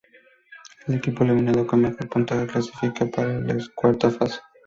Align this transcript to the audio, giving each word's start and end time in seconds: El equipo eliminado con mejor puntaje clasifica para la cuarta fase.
El 0.87 0.95
equipo 0.95 1.23
eliminado 1.23 1.67
con 1.67 1.81
mejor 1.81 2.09
puntaje 2.09 2.47
clasifica 2.47 3.05
para 3.05 3.39
la 3.39 3.55
cuarta 3.75 4.09
fase. 4.09 4.39